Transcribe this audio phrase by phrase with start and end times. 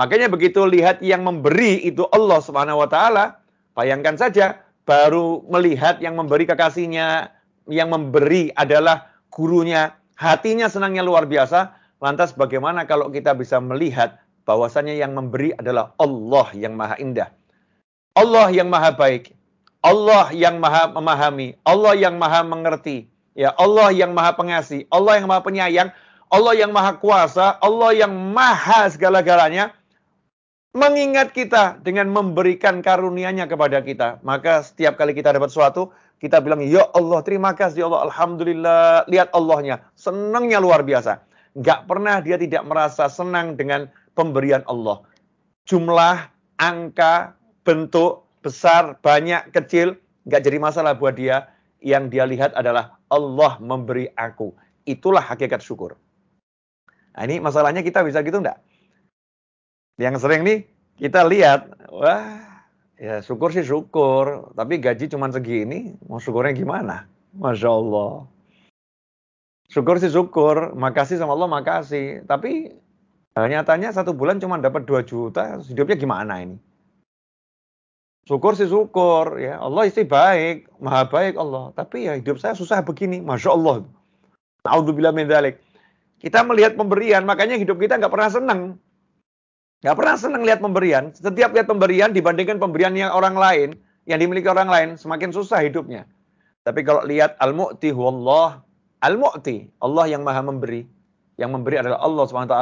[0.00, 3.36] Makanya begitu lihat yang memberi itu Allah Subhanahu wa taala,
[3.76, 7.28] bayangkan saja baru melihat yang memberi kekasihnya,
[7.68, 11.76] yang memberi adalah gurunya, hatinya senangnya luar biasa.
[12.02, 17.30] Lantas bagaimana kalau kita bisa melihat bahwasanya yang memberi adalah Allah yang maha indah.
[18.16, 19.36] Allah yang maha baik.
[19.84, 21.54] Allah yang maha memahami.
[21.62, 23.06] Allah yang maha mengerti.
[23.38, 24.88] Ya, Allah yang maha pengasih.
[24.90, 25.88] Allah yang maha penyayang.
[26.26, 27.54] Allah yang maha kuasa.
[27.62, 29.74] Allah yang maha segala-galanya
[30.72, 34.20] mengingat kita dengan memberikan karunia-Nya kepada kita.
[34.24, 39.04] Maka setiap kali kita dapat sesuatu, kita bilang, Ya Allah, terima kasih ya Allah, Alhamdulillah.
[39.08, 41.20] Lihat Allahnya, senangnya luar biasa.
[41.60, 43.84] Gak pernah dia tidak merasa senang dengan
[44.16, 45.04] pemberian Allah.
[45.68, 47.36] Jumlah, angka,
[47.68, 51.52] bentuk, besar, banyak, kecil, gak jadi masalah buat dia.
[51.82, 54.54] Yang dia lihat adalah Allah memberi aku.
[54.86, 55.98] Itulah hakikat syukur.
[57.12, 58.62] Nah ini masalahnya kita bisa gitu enggak?
[60.00, 60.64] Yang sering nih
[60.96, 62.40] kita lihat, wah
[62.96, 67.10] ya syukur sih syukur, tapi gaji cuma segini, mau syukurnya gimana?
[67.36, 68.28] Masya Allah.
[69.72, 72.28] Syukur sih syukur, makasih sama Allah makasih.
[72.28, 72.76] Tapi
[73.32, 76.56] eh, nyatanya satu bulan cuma dapat 2 juta, hidupnya gimana ini?
[78.22, 81.74] Syukur sih syukur, ya Allah istri baik, maha baik Allah.
[81.74, 83.82] Tapi ya hidup saya susah begini, Masya Allah.
[84.62, 85.26] Naudzubillah min.
[86.22, 88.60] Kita melihat pemberian, makanya hidup kita nggak pernah senang.
[89.82, 91.10] Gak pernah senang lihat pemberian.
[91.10, 93.74] Setiap lihat pemberian dibandingkan pemberian yang orang lain,
[94.06, 96.06] yang dimiliki orang lain, semakin susah hidupnya.
[96.62, 98.62] Tapi kalau lihat al-mu'ti huwallah,
[99.02, 100.86] al-mu'ti, Allah yang maha memberi.
[101.34, 102.56] Yang memberi adalah Allah SWT,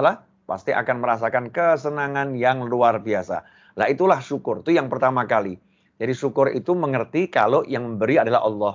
[0.48, 3.44] pasti akan merasakan kesenangan yang luar biasa.
[3.76, 5.60] Nah itulah syukur, itu yang pertama kali.
[6.00, 8.74] Jadi syukur itu mengerti kalau yang memberi adalah Allah.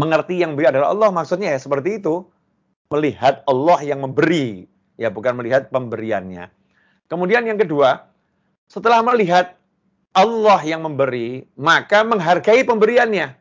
[0.00, 2.24] Mengerti yang memberi adalah Allah, maksudnya ya seperti itu.
[2.88, 4.64] Melihat Allah yang memberi,
[4.96, 6.63] ya bukan melihat pemberiannya.
[7.08, 8.08] Kemudian yang kedua,
[8.66, 9.54] setelah melihat
[10.14, 13.34] Allah yang memberi, maka menghargai pemberiannya.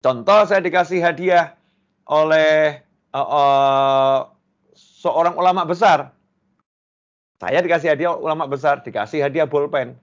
[0.00, 1.58] Contoh saya dikasih hadiah
[2.06, 2.78] oleh
[3.10, 4.18] uh, uh,
[4.76, 6.14] seorang ulama besar.
[7.36, 9.98] Saya dikasih hadiah ulama besar, dikasih hadiah bolpen.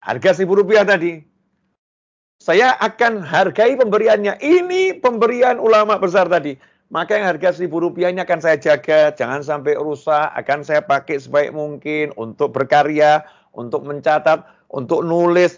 [0.00, 1.20] Harga seribu rupiah tadi.
[2.42, 4.40] Saya akan hargai pemberiannya.
[4.42, 6.58] Ini pemberian ulama besar tadi.
[6.92, 11.16] Maka yang harga seribu rupiah ini akan saya jaga, jangan sampai rusak, akan saya pakai
[11.16, 13.24] sebaik mungkin untuk berkarya,
[13.56, 15.56] untuk mencatat, untuk nulis,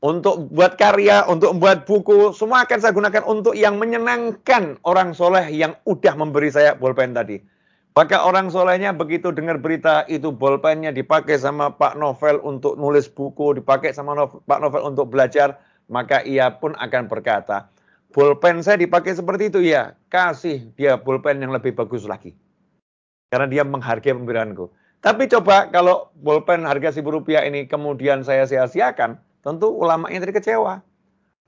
[0.00, 5.44] untuk buat karya, untuk membuat buku, semua akan saya gunakan untuk yang menyenangkan orang soleh
[5.52, 7.36] yang udah memberi saya bolpen tadi.
[7.92, 13.60] Maka orang solehnya begitu dengar berita itu bolpennya dipakai sama Pak Novel untuk nulis buku,
[13.60, 15.60] dipakai sama Pak Novel untuk belajar,
[15.92, 17.68] maka ia pun akan berkata,
[18.12, 22.36] Bolpen saya dipakai seperti itu ya, kasih dia bolpen yang lebih bagus lagi.
[23.32, 24.68] Karena dia menghargai pemberianku.
[25.00, 30.36] Tapi coba kalau bolpen harga seribu rupiah ini kemudian saya sia-siakan, tentu ulama ini tadi
[30.36, 30.84] kecewa.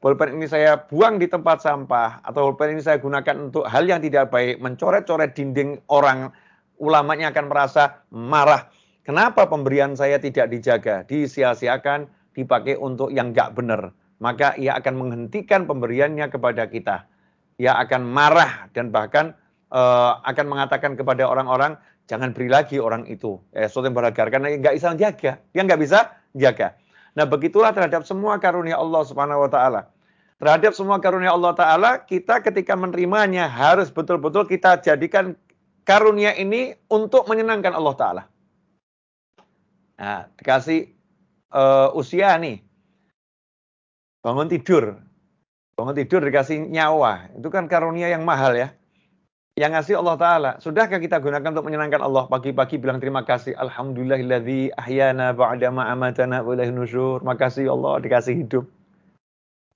[0.01, 4.01] Bolpen ini saya buang di tempat sampah atau bolpen ini saya gunakan untuk hal yang
[4.01, 6.33] tidak baik, mencoret-coret dinding orang,
[6.81, 8.73] ulamanya akan merasa marah.
[9.05, 13.93] Kenapa pemberian saya tidak dijaga, disia-siakan, dipakai untuk yang nggak benar
[14.25, 17.05] maka ia akan menghentikan pemberiannya kepada kita.
[17.61, 19.37] Ia akan marah dan bahkan
[19.69, 21.77] uh, akan mengatakan kepada orang-orang,
[22.09, 26.17] jangan beri lagi orang itu eh, yang berharga karena nggak bisa jaga, dia nggak bisa
[26.33, 26.73] jaga.
[27.13, 29.81] Nah begitulah terhadap semua karunia Allah Subhanahu Wa Taala.
[30.41, 35.37] Terhadap semua karunia Allah Taala, kita ketika menerimanya harus betul-betul kita jadikan
[35.85, 38.23] karunia ini untuk menyenangkan Allah Taala.
[39.95, 40.91] Nah, dikasih
[41.55, 42.64] uh, usia nih,
[44.25, 44.97] bangun tidur.
[45.77, 47.37] Bangun tidur dikasih nyawa.
[47.37, 48.73] Itu kan karunia yang mahal ya.
[49.55, 50.51] Yang ngasih Allah Ta'ala.
[50.59, 52.27] Sudahkah kita gunakan untuk menyenangkan Allah?
[52.27, 53.55] Pagi-pagi bilang terima kasih.
[53.55, 57.23] Alhamdulillahilladzi ahyana ba'dama amatana wa nusyur.
[57.23, 58.67] Makasih Allah dikasih hidup.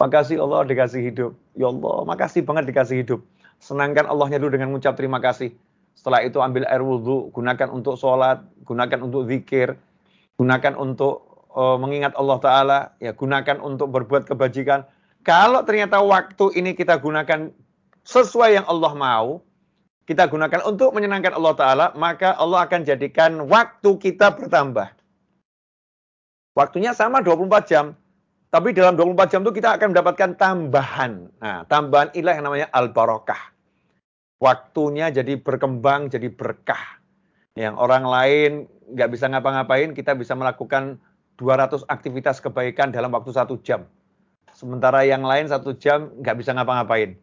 [0.02, 1.32] Makasih Allah dikasih hidup.
[1.54, 3.20] Ya Allah, makasih banget dikasih hidup.
[3.58, 5.54] Senangkan Allahnya dulu dengan mengucap terima kasih.
[5.98, 9.74] Setelah itu ambil air wudhu, gunakan untuk sholat, gunakan untuk zikir,
[10.38, 14.84] gunakan untuk uh, mengingat Allah Ta'ala, ya gunakan untuk berbuat kebajikan.
[15.26, 17.52] Kalau ternyata waktu ini kita gunakan
[18.04, 19.28] sesuai yang Allah mau,
[20.08, 24.88] kita gunakan untuk menyenangkan Allah Ta'ala, maka Allah akan jadikan waktu kita bertambah.
[26.56, 27.92] Waktunya sama 24 jam,
[28.48, 31.28] tapi dalam 24 jam itu kita akan mendapatkan tambahan.
[31.38, 33.52] Nah, tambahan ilah yang namanya al-barakah.
[34.40, 36.98] Waktunya jadi berkembang, jadi berkah.
[37.52, 38.50] Yang orang lain
[38.88, 40.96] nggak bisa ngapa-ngapain, kita bisa melakukan
[41.38, 43.86] 200 aktivitas kebaikan dalam waktu satu jam.
[44.50, 47.14] Sementara yang lain satu jam nggak bisa ngapa-ngapain.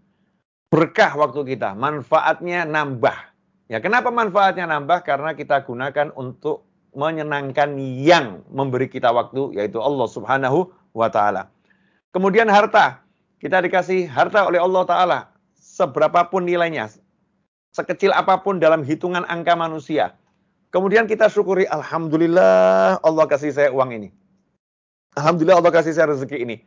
[0.71, 3.15] Berkah waktu kita, manfaatnya nambah.
[3.67, 5.03] Ya kenapa manfaatnya nambah?
[5.03, 6.63] Karena kita gunakan untuk
[6.95, 11.51] menyenangkan yang memberi kita waktu yaitu Allah Subhanahu wa taala.
[12.15, 13.03] Kemudian harta.
[13.35, 15.19] Kita dikasih harta oleh Allah taala
[15.59, 16.87] seberapapun nilainya.
[17.75, 20.15] Sekecil apa pun dalam hitungan angka manusia.
[20.75, 24.11] Kemudian kita syukuri alhamdulillah Allah kasih saya uang ini.
[25.15, 26.59] Alhamdulillah Allah kasih saya rezeki ini.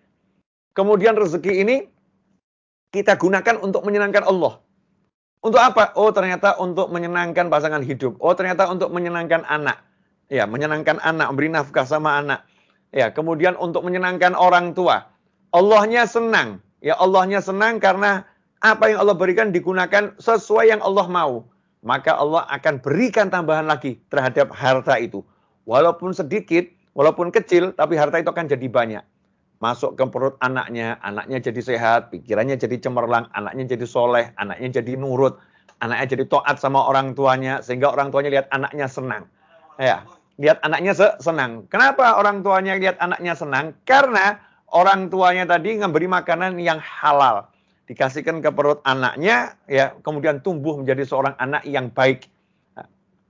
[0.73, 1.77] Kemudian rezeki ini
[2.89, 4.65] kita gunakan untuk menyenangkan Allah.
[5.45, 5.93] Untuk apa?
[5.93, 8.17] Oh, ternyata untuk menyenangkan pasangan hidup.
[8.25, 9.85] Oh, ternyata untuk menyenangkan anak.
[10.33, 12.49] Ya, menyenangkan anak, memberi nafkah sama anak.
[12.97, 15.05] Ya, kemudian untuk menyenangkan orang tua.
[15.53, 16.65] Allahnya senang.
[16.81, 18.25] Ya, Allahnya senang karena
[18.65, 21.45] apa yang Allah berikan digunakan sesuai yang Allah mau.
[21.83, 25.23] Maka Allah akan berikan tambahan lagi terhadap harta itu.
[25.69, 26.67] Walaupun sedikit,
[26.97, 29.05] walaupun kecil, tapi harta itu akan jadi banyak
[29.59, 34.95] masuk ke perut anaknya, anaknya jadi sehat, pikirannya jadi cemerlang, anaknya jadi soleh, anaknya jadi
[34.95, 35.39] nurut,
[35.83, 39.27] anaknya jadi toat sama orang tuanya, sehingga orang tuanya lihat anaknya senang.
[39.79, 40.07] Ya,
[40.39, 41.67] lihat anaknya senang.
[41.71, 43.75] Kenapa orang tuanya lihat anaknya senang?
[43.83, 44.39] Karena
[44.71, 47.51] orang tuanya tadi memberi makanan yang halal,
[47.89, 52.29] dikasihkan ke perut anaknya, ya, kemudian tumbuh menjadi seorang anak yang baik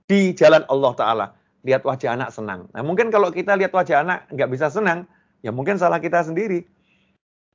[0.05, 1.27] di jalan Allah Taala.
[1.63, 2.67] Lihat wajah anak senang.
[2.71, 5.07] Nah, mungkin kalau kita lihat wajah anak nggak bisa senang,
[5.39, 6.67] Ya mungkin salah kita sendiri.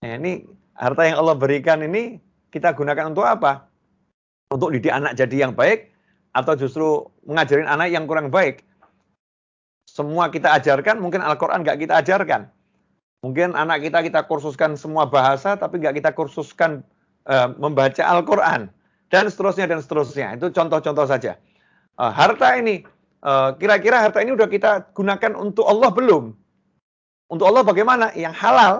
[0.00, 0.44] Nah, ini
[0.76, 2.16] harta yang Allah berikan ini
[2.48, 3.68] kita gunakan untuk apa?
[4.48, 5.92] Untuk didik anak jadi yang baik
[6.32, 8.64] atau justru mengajarin anak yang kurang baik?
[9.84, 12.48] Semua kita ajarkan, mungkin Al-Quran nggak kita ajarkan.
[13.20, 16.84] Mungkin anak kita kita kursuskan semua bahasa, tapi nggak kita kursuskan
[17.28, 18.68] uh, membaca Al-Quran.
[19.12, 20.34] Dan seterusnya, dan seterusnya.
[20.34, 21.38] Itu contoh-contoh saja.
[21.94, 22.82] Uh, harta ini,
[23.22, 26.34] eh, kira-kira harta ini udah kita gunakan untuk Allah belum?
[27.30, 28.10] Untuk Allah bagaimana?
[28.18, 28.74] Yang halal.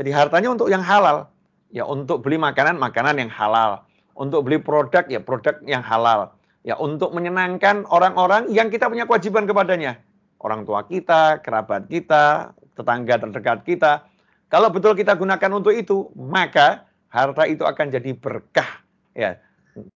[0.00, 1.28] Jadi hartanya untuk yang halal.
[1.68, 3.84] Ya untuk beli makanan, makanan yang halal.
[4.16, 6.32] Untuk beli produk, ya produk yang halal.
[6.64, 10.00] Ya untuk menyenangkan orang-orang yang kita punya kewajiban kepadanya.
[10.40, 14.08] Orang tua kita, kerabat kita, tetangga terdekat kita.
[14.48, 18.84] Kalau betul kita gunakan untuk itu, maka harta itu akan jadi berkah.
[19.12, 19.40] Ya,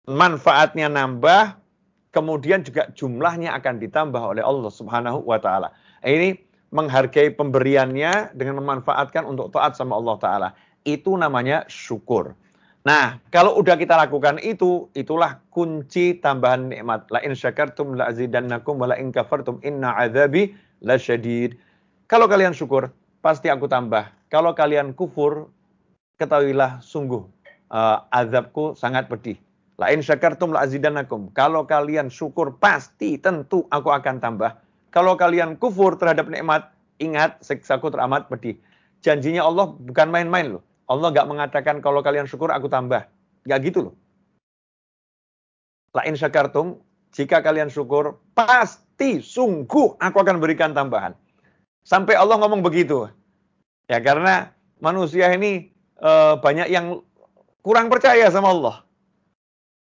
[0.09, 1.59] manfaatnya nambah,
[2.11, 5.71] kemudian juga jumlahnya akan ditambah oleh Allah Subhanahu wa taala.
[6.01, 10.49] Ini menghargai pemberiannya dengan memanfaatkan untuk taat sama Allah Ta'ala.
[10.87, 12.33] Itu namanya syukur.
[12.81, 17.05] Nah, kalau udah kita lakukan itu, itulah kunci tambahan nikmat.
[17.13, 21.53] La in syakartum la azidannakum wa la in kafartum inna azabi lasyadid.
[22.09, 22.89] Kalau kalian syukur,
[23.21, 24.09] pasti aku tambah.
[24.33, 25.53] Kalau kalian kufur,
[26.21, 27.25] ketahuilah sungguh
[27.73, 29.41] uh, azabku sangat pedih.
[29.81, 31.33] La in syakartum la azidannakum.
[31.33, 34.53] Kalau kalian syukur, pasti tentu aku akan tambah.
[34.93, 36.69] Kalau kalian kufur terhadap nikmat,
[37.01, 38.59] ingat siksaku teramat pedih.
[39.01, 40.63] Janjinya Allah bukan main-main loh.
[40.85, 43.09] Allah nggak mengatakan kalau kalian syukur aku tambah.
[43.49, 43.93] Nggak gitu loh.
[45.97, 46.77] Lain syakartum,
[47.09, 51.17] jika kalian syukur, pasti sungguh aku akan berikan tambahan.
[51.81, 53.09] Sampai Allah ngomong begitu.
[53.89, 56.11] Ya karena manusia ini e,
[56.41, 57.05] banyak yang
[57.61, 58.75] kurang percaya sama Allah.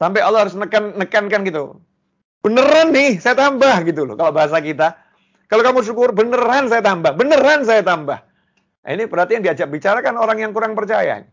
[0.02, 1.78] Sampai Allah harus nekan nekankan gitu.
[2.42, 4.16] Beneran nih, saya tambah gitu loh.
[4.16, 4.96] Kalau bahasa kita,
[5.52, 8.20] kalau kamu syukur, beneran saya tambah, beneran saya tambah.
[8.80, 11.28] Nah, ini berarti yang diajak bicara kan orang yang kurang percaya.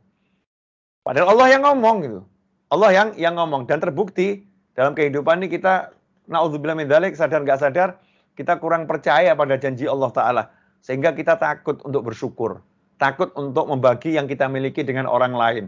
[1.07, 2.21] Padahal Allah yang ngomong gitu.
[2.67, 4.43] Allah yang yang ngomong dan terbukti
[4.75, 5.95] dalam kehidupan ini kita
[6.27, 8.03] naudzubillah min dzalik sadar nggak sadar
[8.35, 10.43] kita kurang percaya pada janji Allah taala
[10.83, 12.59] sehingga kita takut untuk bersyukur,
[12.97, 15.65] takut untuk membagi yang kita miliki dengan orang lain,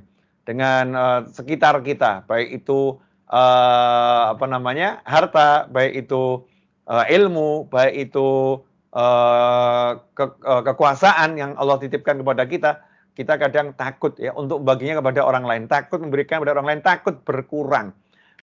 [0.48, 2.96] dengan uh, sekitar kita, baik itu
[3.28, 6.44] uh, apa namanya harta, baik itu
[6.88, 8.60] uh, ilmu, baik itu
[8.96, 12.70] uh, ke, uh, kekuasaan yang Allah titipkan kepada kita,
[13.12, 17.20] kita kadang takut ya untuk baginya kepada orang lain, takut memberikan kepada orang lain, takut
[17.26, 17.92] berkurang.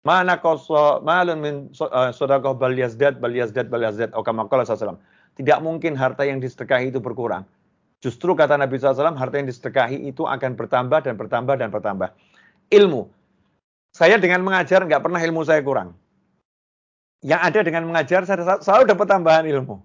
[0.06, 0.38] Mana
[1.02, 1.56] malun min
[2.14, 3.82] sodakoh bal yazdad bal yazdad bal
[5.34, 7.42] Tidak mungkin harta yang disedekahi itu berkurang.
[8.06, 12.14] Justru kata Nabi SAW, harta yang disedekahi itu akan bertambah dan bertambah dan bertambah.
[12.70, 13.10] Ilmu.
[13.98, 15.98] Saya dengan mengajar nggak pernah ilmu saya kurang.
[17.26, 19.82] Yang ada dengan mengajar saya selalu dapat tambahan ilmu.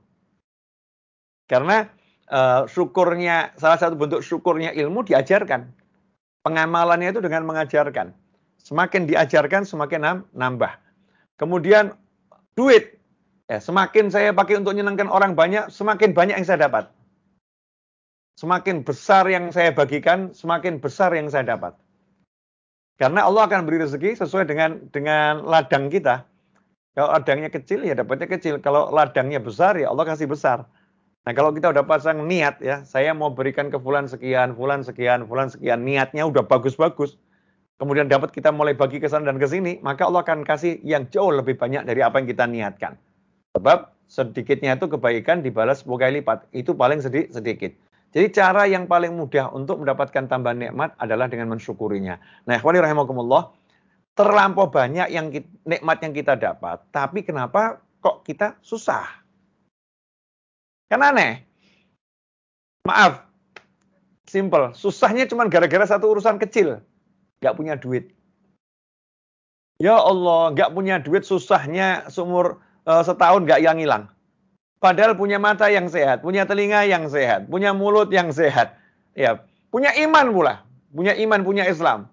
[1.49, 1.89] Karena
[2.29, 5.73] uh, syukurnya salah satu bentuk syukurnya ilmu diajarkan.
[6.45, 8.12] Pengamalannya itu dengan mengajarkan.
[8.61, 10.77] Semakin diajarkan semakin nambah.
[11.41, 11.97] Kemudian
[12.53, 13.00] duit.
[13.49, 17.00] Ya, semakin saya pakai untuk menyenangkan orang banyak, semakin banyak yang saya dapat.
[18.41, 21.77] Semakin besar yang saya bagikan, semakin besar yang saya dapat.
[22.97, 26.25] Karena Allah akan beri rezeki sesuai dengan dengan ladang kita.
[26.97, 28.57] Kalau ladangnya kecil ya dapatnya kecil.
[28.65, 30.65] Kalau ladangnya besar ya Allah kasih besar.
[31.29, 35.29] Nah kalau kita udah pasang niat ya, saya mau berikan ke fulan sekian, fulan sekian,
[35.29, 37.21] fulan sekian, niatnya udah bagus-bagus.
[37.77, 41.05] Kemudian dapat kita mulai bagi ke sana dan ke sini, maka Allah akan kasih yang
[41.13, 42.97] jauh lebih banyak dari apa yang kita niatkan.
[43.53, 46.49] Sebab sedikitnya itu kebaikan dibalas 10 kali lipat.
[46.57, 47.90] Itu paling sedikit.
[48.11, 52.19] Jadi cara yang paling mudah untuk mendapatkan tambahan nikmat adalah dengan mensyukurinya.
[52.50, 53.55] Nah, ikhwani rahimakumullah,
[54.19, 55.31] terlampau banyak yang
[55.62, 59.07] nikmat yang kita dapat, tapi kenapa kok kita susah?
[60.90, 61.47] Kan aneh.
[62.83, 63.23] Maaf,
[64.26, 64.75] simple.
[64.75, 66.83] Susahnya cuma gara-gara satu urusan kecil.
[67.38, 68.11] Gak punya duit.
[69.79, 72.59] Ya Allah, gak punya duit susahnya seumur
[72.90, 74.11] uh, setahun gak hilang-hilang.
[74.81, 78.81] Padahal punya mata yang sehat, punya telinga yang sehat, punya mulut yang sehat.
[79.13, 82.09] Ya, punya iman pula, punya iman, punya Islam.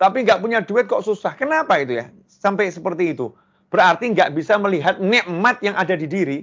[0.00, 1.36] Tapi nggak punya duit kok susah.
[1.36, 2.08] Kenapa itu ya?
[2.24, 3.36] Sampai seperti itu.
[3.68, 6.38] Berarti nggak bisa melihat nikmat yang ada di diri.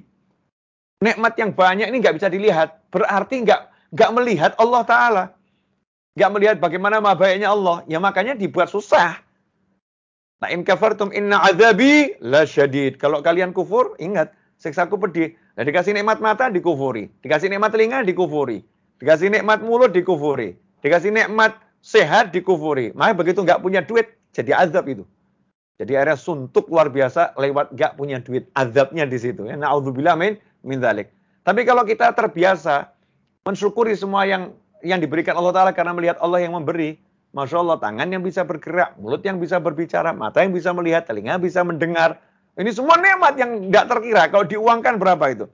[1.01, 2.77] Nikmat yang banyak ini nggak bisa dilihat.
[2.94, 3.62] Berarti nggak
[3.98, 5.24] nggak melihat Allah Taala.
[6.13, 7.82] Nggak melihat bagaimana mabayanya Allah.
[7.89, 9.18] Ya makanya dibuat susah.
[10.38, 13.01] Nah in kafartum inna azabi la syadid.
[13.01, 15.34] Kalau kalian kufur, ingat siksaku pedih.
[15.53, 18.65] Nah, dikasih nikmat mata dikufuri, dikasih nikmat telinga dikufuri,
[18.98, 21.53] dikasih nikmat mulut dikufuri, dikasih nikmat
[21.86, 22.89] sehat dikufuri.
[22.98, 25.05] Maka begitu nggak punya duit, jadi azab itu.
[25.77, 28.50] Jadi akhirnya suntuk luar biasa lewat nggak punya duit.
[28.57, 29.45] Azabnya di situ.
[29.45, 29.57] Ya.
[29.57, 31.10] Na'udzubillah min, min dhalik.
[31.43, 32.93] Tapi kalau kita terbiasa
[33.43, 34.53] mensyukuri semua yang
[34.86, 36.98] yang diberikan Allah Ta'ala karena melihat Allah yang memberi.
[37.33, 41.41] Masya Allah, tangan yang bisa bergerak, mulut yang bisa berbicara, mata yang bisa melihat, telinga
[41.41, 42.22] bisa mendengar,
[42.60, 44.29] ini semua nikmat yang nggak terkira.
[44.29, 45.45] Kalau diuangkan berapa itu?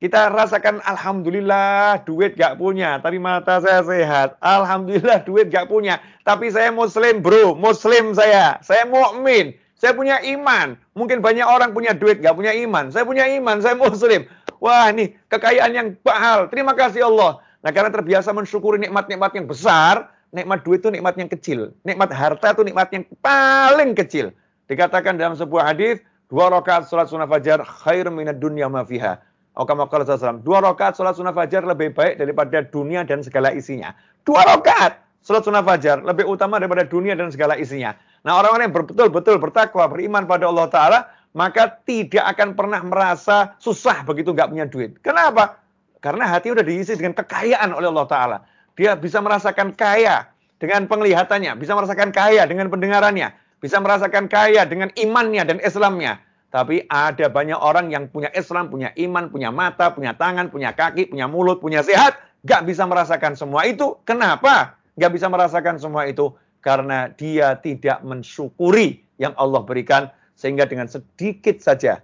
[0.00, 4.32] Kita rasakan Alhamdulillah duit gak punya, tapi mata saya sehat.
[4.40, 8.56] Alhamdulillah duit gak punya, tapi saya muslim bro, muslim saya.
[8.64, 10.72] Saya mukmin, saya punya iman.
[10.96, 12.88] Mungkin banyak orang punya duit gak punya iman.
[12.88, 14.24] Saya punya iman, saya muslim.
[14.56, 16.48] Wah ini kekayaan yang bahal.
[16.48, 17.44] Terima kasih Allah.
[17.60, 21.76] Nah karena terbiasa mensyukuri nikmat-nikmat yang besar, nikmat duit itu nikmat yang kecil.
[21.84, 24.32] Nikmat harta itu nikmat yang paling kecil.
[24.64, 26.00] Dikatakan dalam sebuah hadis,
[26.30, 29.18] Dua rakaat sholat sunnah fajar khair minat dunia ma fiha.
[29.58, 33.90] Dua rakaat sholat sunnah fajar lebih baik daripada dunia dan segala isinya.
[34.22, 34.94] Dua rakaat
[35.26, 37.98] sholat sunnah fajar lebih utama daripada dunia dan segala isinya.
[38.22, 40.98] Nah orang-orang yang betul-betul bertakwa, beriman pada Allah Ta'ala,
[41.34, 45.02] maka tidak akan pernah merasa susah begitu nggak punya duit.
[45.02, 45.58] Kenapa?
[45.98, 48.38] Karena hati udah diisi dengan kekayaan oleh Allah Ta'ala.
[48.78, 50.30] Dia bisa merasakan kaya
[50.62, 56.18] dengan penglihatannya, bisa merasakan kaya dengan pendengarannya, bisa merasakan kaya dengan imannya dan Islamnya.
[56.50, 61.06] Tapi ada banyak orang yang punya Islam, punya iman, punya mata, punya tangan, punya kaki,
[61.06, 62.18] punya mulut, punya sehat.
[62.42, 63.94] Gak bisa merasakan semua itu.
[64.02, 64.74] Kenapa?
[64.98, 66.34] Gak bisa merasakan semua itu.
[66.58, 70.10] Karena dia tidak mensyukuri yang Allah berikan.
[70.34, 72.02] Sehingga dengan sedikit saja.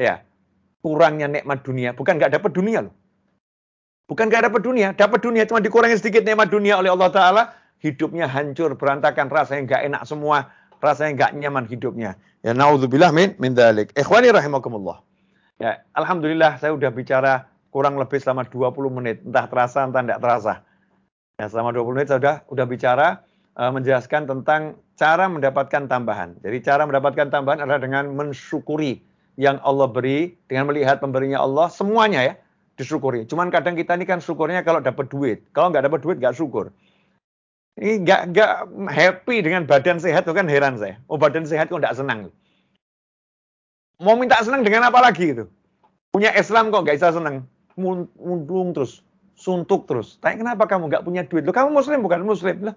[0.00, 0.14] ya
[0.80, 1.92] Kurangnya nikmat dunia.
[1.92, 2.94] Bukan gak dapat dunia loh.
[4.08, 4.96] Bukan gak dapat dunia.
[4.96, 7.42] Dapat dunia cuma dikurangi sedikit nikmat dunia oleh Allah Ta'ala.
[7.82, 10.48] Hidupnya hancur, berantakan, rasanya gak enak semua
[10.82, 12.18] rasanya nggak nyaman hidupnya.
[12.42, 13.94] Ya naudzubillah min min dzalik.
[13.94, 14.98] Ikhwani rahimakumullah.
[15.62, 20.52] Ya, alhamdulillah saya udah bicara kurang lebih selama 20 menit, entah terasa entah tidak terasa.
[21.38, 23.06] Ya, selama 20 menit saya udah udah bicara
[23.54, 26.34] uh, menjelaskan tentang cara mendapatkan tambahan.
[26.42, 29.06] Jadi cara mendapatkan tambahan adalah dengan mensyukuri
[29.38, 32.34] yang Allah beri, dengan melihat pemberinya Allah semuanya ya
[32.76, 33.24] disyukuri.
[33.30, 35.46] Cuman kadang kita ini kan syukurnya kalau dapat duit.
[35.54, 36.74] Kalau nggak dapat duit nggak syukur.
[37.80, 38.52] Ini nggak nggak
[38.92, 41.00] happy dengan badan sehat tuh kan heran saya.
[41.08, 42.28] Oh badan sehat kok nggak senang.
[44.02, 45.48] Mau minta senang dengan apa lagi itu?
[46.12, 47.48] Punya Islam kok nggak bisa senang.
[47.78, 49.00] Mundung terus,
[49.32, 50.20] suntuk terus.
[50.20, 51.48] Tanya kenapa kamu nggak punya duit?
[51.48, 52.68] Loh, kamu muslim bukan muslim?
[52.68, 52.76] Loh,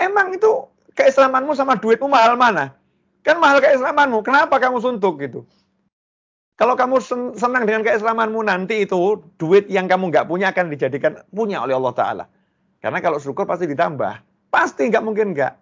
[0.00, 0.64] emang itu
[0.96, 2.72] keislamanmu sama duitmu mahal mana?
[3.20, 4.24] Kan mahal keislamanmu.
[4.24, 5.44] Kenapa kamu suntuk gitu?
[6.56, 7.00] Kalau kamu
[7.36, 11.92] senang dengan keislamanmu nanti itu duit yang kamu nggak punya akan dijadikan punya oleh Allah
[11.92, 12.24] Taala.
[12.80, 14.29] Karena kalau syukur pasti ditambah.
[14.50, 15.52] Pasti nggak mungkin nggak.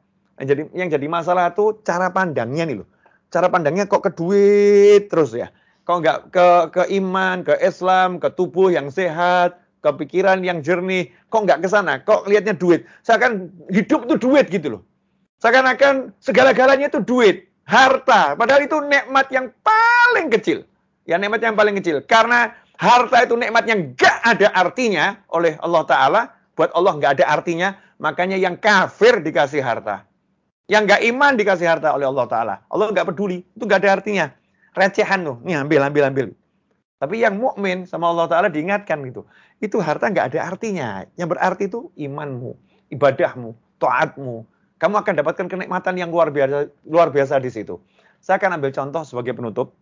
[0.41, 2.89] Yang jadi yang jadi masalah itu cara pandangnya nih loh.
[3.29, 5.53] Cara pandangnya kok ke duit terus ya.
[5.85, 11.13] Kok nggak ke ke iman, ke Islam, ke tubuh yang sehat, ke pikiran yang jernih.
[11.29, 12.01] Kok nggak ke sana?
[12.01, 12.89] Kok lihatnya duit?
[13.05, 14.83] Seakan hidup itu duit gitu loh.
[15.39, 18.35] Seakan-akan segala-galanya itu duit, harta.
[18.35, 20.67] Padahal itu nikmat yang paling kecil.
[21.07, 22.03] Ya nikmat yang paling kecil.
[22.03, 26.23] Karena harta itu nikmat yang gak ada artinya oleh Allah Ta'ala.
[26.59, 27.69] Buat Allah nggak ada artinya.
[27.99, 30.07] Makanya yang kafir dikasih harta.
[30.71, 32.55] Yang nggak iman dikasih harta oleh Allah Ta'ala.
[32.71, 33.43] Allah nggak peduli.
[33.59, 34.27] Itu nggak ada artinya.
[34.79, 35.37] Recehan tuh.
[35.43, 36.27] Nih ambil, ambil, ambil.
[36.99, 39.27] Tapi yang mukmin sama Allah Ta'ala diingatkan gitu.
[39.59, 41.03] Itu harta nggak ada artinya.
[41.19, 42.55] Yang berarti itu imanmu,
[42.95, 44.47] ibadahmu, taatmu.
[44.79, 47.83] Kamu akan dapatkan kenikmatan yang luar biasa, luar biasa di situ.
[48.23, 49.75] Saya akan ambil contoh sebagai penutup.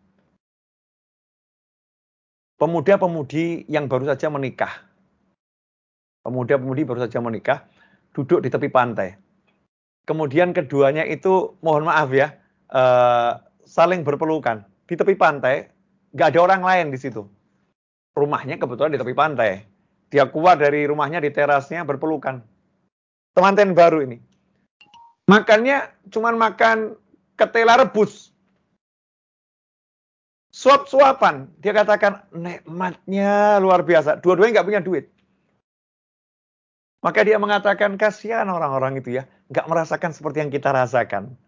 [2.57, 4.73] Pemuda-pemudi yang baru saja menikah.
[6.25, 7.69] Pemuda-pemudi baru saja menikah
[8.17, 9.13] duduk di tepi pantai.
[10.09, 12.33] Kemudian keduanya itu mohon maaf ya,
[12.73, 13.37] uh,
[13.69, 15.69] saling berpelukan di tepi pantai.
[16.17, 17.29] Nggak ada orang lain di situ.
[18.17, 19.61] rumahnya kebetulan di tepi pantai.
[20.09, 22.41] Dia keluar dari rumahnya di terasnya berpelukan.
[23.37, 24.17] Temanten baru ini.
[25.29, 26.97] Makannya cuma makan
[27.37, 28.33] ketela rebus.
[30.49, 31.53] Suap-suapan.
[31.61, 34.17] Dia katakan nikmatnya luar biasa.
[34.25, 35.13] Dua-duanya nggak punya duit.
[37.07, 39.31] Maka dia mengatakan kasihan orang-orang itu ya.
[39.55, 41.39] Nggak merasakan seperti yang kita rasakan.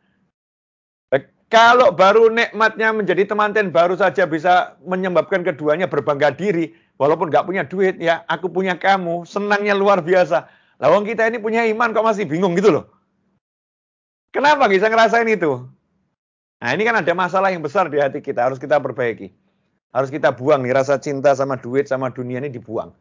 [1.49, 7.65] Kalau baru nikmatnya menjadi temanten baru saja bisa menyebabkan keduanya berbangga diri, walaupun nggak punya
[7.65, 10.45] duit, ya aku punya kamu, senangnya luar biasa.
[10.77, 12.85] Lawang kita ini punya iman kok masih bingung gitu loh.
[14.29, 15.65] Kenapa bisa ngerasain itu?
[16.61, 19.33] Nah ini kan ada masalah yang besar di hati kita, harus kita perbaiki.
[19.89, 22.93] Harus kita buang nih rasa cinta sama duit sama dunia ini dibuang.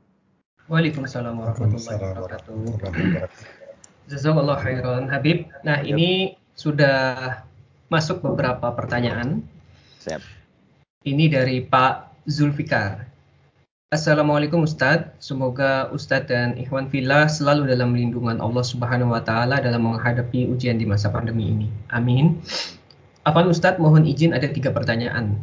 [0.66, 2.50] Waalaikumsalam warahmatullahi wabarakatuh.
[4.10, 5.46] Jazakallah khairan Habib.
[5.62, 7.46] Nah, ini sudah
[7.94, 9.46] masuk beberapa pertanyaan.
[10.02, 10.26] Siap.
[11.06, 13.09] Ini dari Pak Zulfikar.
[13.90, 19.82] Assalamualaikum Ustadz, semoga Ustadz dan Ikhwan Fillah selalu dalam lindungan Allah Subhanahu wa taala dalam
[19.82, 21.74] menghadapi ujian di masa pandemi ini.
[21.90, 22.38] Amin.
[23.26, 25.42] Afan Ustadz mohon izin ada tiga pertanyaan.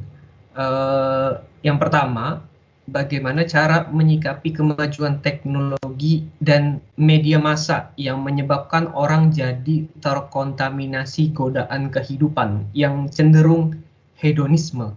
[0.54, 2.46] Uh, yang pertama,
[2.86, 12.62] bagaimana cara menyikapi kemajuan teknologi dan media massa yang menyebabkan orang jadi terkontaminasi godaan kehidupan
[12.78, 13.74] yang cenderung
[14.14, 14.94] hedonisme.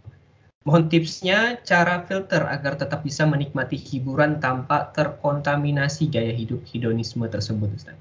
[0.67, 7.72] Mohon tipsnya cara filter agar tetap bisa menikmati hiburan tanpa terkontaminasi gaya hidup hedonisme tersebut,
[7.80, 7.95] Ustaz.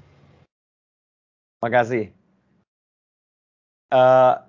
[1.59, 2.11] Terima kasih.
[3.89, 4.43] Uh,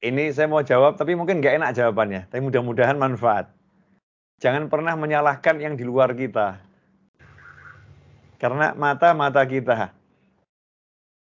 [0.00, 2.24] ini saya mau jawab, tapi mungkin nggak enak jawabannya.
[2.32, 3.52] Tapi mudah-mudahan manfaat.
[4.40, 6.56] Jangan pernah menyalahkan yang di luar kita.
[8.40, 9.92] Karena mata-mata kita,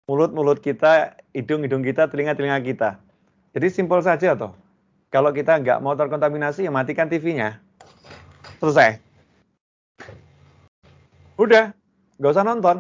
[0.06, 3.02] mulut-mulut kita, hidung-hidung kita, telinga-telinga kita.
[3.58, 4.54] Jadi simpel saja toh.
[5.10, 7.58] Kalau kita nggak mau terkontaminasi, ya matikan TV-nya.
[8.62, 9.02] Selesai.
[11.42, 11.74] Udah,
[12.22, 12.78] nggak usah nonton.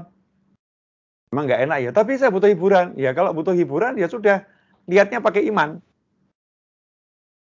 [1.34, 2.94] Emang nggak enak ya, tapi saya butuh hiburan.
[2.98, 4.46] Ya kalau butuh hiburan, ya sudah
[4.86, 5.82] lihatnya pakai iman.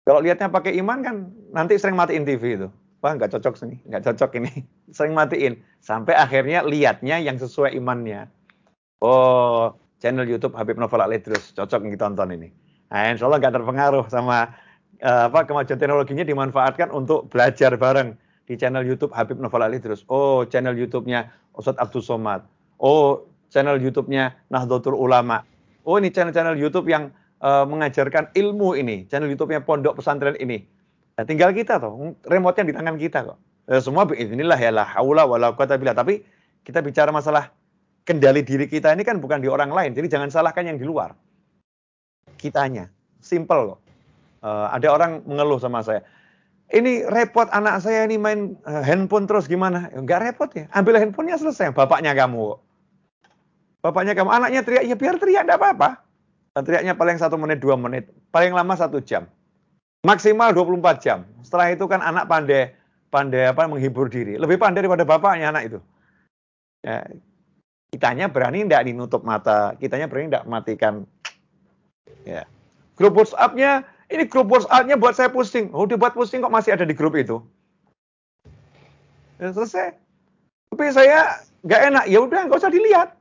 [0.05, 1.15] Kalau lihatnya pakai iman kan
[1.51, 2.67] nanti sering matiin TV itu.
[3.01, 4.51] Wah nggak cocok sini, nggak cocok ini.
[4.95, 5.61] Sering matiin.
[5.83, 8.25] Sampai akhirnya lihatnya yang sesuai imannya.
[8.97, 12.49] Oh, channel YouTube Habib Novel terus cocok nih tonton ini.
[12.89, 14.49] Nah, insya Allah nggak terpengaruh sama
[15.03, 18.15] uh, apa kemajuan teknologinya dimanfaatkan untuk belajar bareng
[18.47, 20.07] di channel YouTube Habib Novel terus.
[20.07, 22.47] Oh, channel YouTube-nya Ustadz Abdul Somad.
[22.79, 25.43] Oh, channel YouTube-nya Nahdlatul Ulama.
[25.87, 30.63] Oh, ini channel-channel YouTube yang uh, mengajarkan ilmu ini, channel YouTube-nya Pondok Pesantren ini.
[31.17, 33.39] Nah, tinggal kita tuh, remote-nya di tangan kita kok.
[33.67, 35.97] Eh, semua inilah ya la haula wala quwata billah.
[35.97, 36.23] Tapi
[36.63, 37.51] kita bicara masalah
[38.07, 39.91] kendali diri kita ini kan bukan di orang lain.
[39.91, 41.11] Jadi jangan salahkan yang di luar.
[42.39, 42.87] Kitanya.
[43.19, 43.79] Simple kok.
[44.41, 46.05] Uh, ada orang mengeluh sama saya.
[46.67, 49.87] Ini repot anak saya ini main uh, handphone terus gimana?
[49.95, 50.67] Enggak repot ya.
[50.75, 51.71] Ambil handphonenya selesai.
[51.71, 52.59] Bapaknya kamu.
[53.79, 54.29] Bapaknya kamu.
[54.29, 54.83] Anaknya teriak.
[54.83, 55.47] Ya biar teriak.
[55.47, 55.89] Enggak apa-apa.
[56.57, 58.09] Teriaknya paling satu menit, dua menit.
[58.33, 59.29] Paling lama satu jam.
[60.03, 61.19] Maksimal 24 jam.
[61.45, 62.73] Setelah itu kan anak pandai
[63.07, 64.35] pandai apa menghibur diri.
[64.35, 65.79] Lebih pandai daripada bapaknya anak itu.
[66.83, 67.03] Ya,
[67.91, 70.93] kitanya berani tidak dinutup mata, kitanya berani tidak matikan.
[72.27, 72.43] Ya.
[72.97, 75.67] Grup WhatsApp-nya, ini grup WhatsApp-nya buat saya pusing.
[75.75, 77.43] Oh, dibuat pusing kok masih ada di grup itu.
[79.37, 79.93] Ya, selesai.
[80.71, 83.13] Tapi saya nggak enak, ya udah nggak usah dilihat.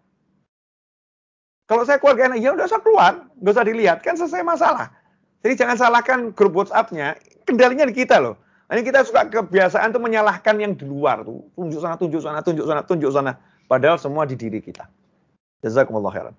[1.67, 4.87] Kalau saya keluarga enak, ya udah usah keluar, nggak usah dilihat, kan selesai masalah.
[5.43, 8.39] Jadi jangan salahkan grup WhatsApp-nya, kendalinya di kita loh.
[8.67, 11.43] Ini kita suka kebiasaan tuh menyalahkan yang di luar tuh.
[11.55, 13.33] Tunjuk sana, tunjuk sana, tunjuk sana, tunjuk sana.
[13.71, 14.87] Padahal semua di diri kita.
[15.63, 16.35] Jazakumullah khairan.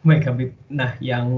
[0.00, 0.50] Baik Habib.
[0.72, 1.28] Nah, yang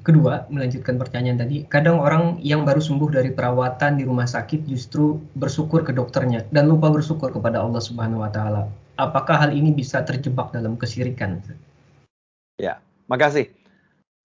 [0.00, 1.68] kedua, melanjutkan pertanyaan tadi.
[1.68, 6.72] Kadang orang yang baru sembuh dari perawatan di rumah sakit justru bersyukur ke dokternya dan
[6.72, 8.64] lupa bersyukur kepada Allah Subhanahu wa taala
[8.96, 11.40] apakah hal ini bisa terjebak dalam kesirikan?
[12.56, 13.52] Ya, makasih.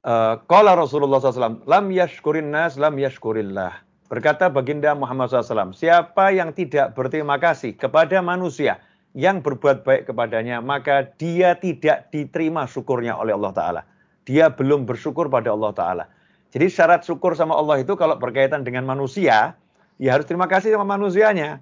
[0.02, 3.86] Uh, Rasulullah SAW, lam yashkurin nas, lam yashkurillah.
[4.10, 10.64] Berkata baginda Muhammad SAW, siapa yang tidak berterima kasih kepada manusia yang berbuat baik kepadanya,
[10.64, 13.82] maka dia tidak diterima syukurnya oleh Allah Ta'ala.
[14.24, 16.06] Dia belum bersyukur pada Allah Ta'ala.
[16.52, 19.56] Jadi syarat syukur sama Allah itu kalau berkaitan dengan manusia,
[20.00, 21.60] ya harus terima kasih sama manusianya.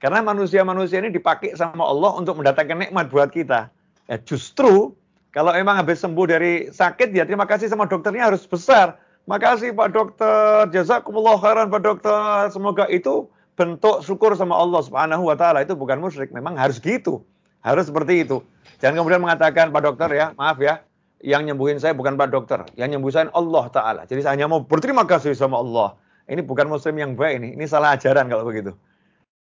[0.00, 3.68] Karena manusia-manusia ini dipakai sama Allah untuk mendatangkan nikmat buat kita.
[4.08, 4.96] Ya, justru
[5.36, 8.96] kalau emang habis sembuh dari sakit, ya terima kasih sama dokternya harus besar
[9.28, 12.50] Makasih Pak Dokter, jazakumullah khairan Pak Dokter.
[12.50, 13.28] Semoga itu
[13.60, 17.20] bentuk syukur sama Allah Subhanahu wa taala itu bukan musyrik, memang harus gitu.
[17.60, 18.40] Harus seperti itu.
[18.80, 20.80] Jangan kemudian mengatakan Pak Dokter ya, maaf ya,
[21.20, 24.00] yang nyembuhin saya bukan Pak Dokter, yang nyembuhin saya Allah taala.
[24.08, 26.00] Jadi saya hanya mau berterima kasih sama Allah.
[26.24, 28.72] Ini bukan muslim yang baik ini, ini salah ajaran kalau begitu.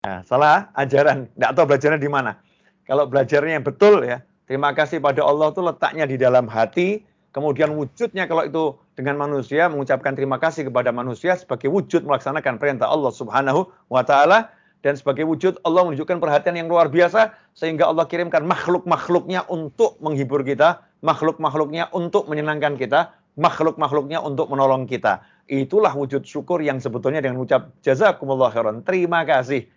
[0.08, 2.40] Nah, salah ajaran, tidak tahu belajarnya di mana.
[2.88, 7.04] Kalau belajarnya yang betul ya, terima kasih pada Allah itu letaknya di dalam hati,
[7.38, 12.90] Kemudian wujudnya kalau itu dengan manusia mengucapkan terima kasih kepada manusia sebagai wujud melaksanakan perintah
[12.90, 14.50] Allah Subhanahu wa taala
[14.82, 20.42] dan sebagai wujud Allah menunjukkan perhatian yang luar biasa sehingga Allah kirimkan makhluk-makhluknya untuk menghibur
[20.42, 25.22] kita, makhluk-makhluknya untuk menyenangkan kita, makhluk-makhluknya untuk menolong kita.
[25.46, 28.82] Itulah wujud syukur yang sebetulnya dengan ucap jazakumullah khairan.
[28.82, 29.70] Terima kasih.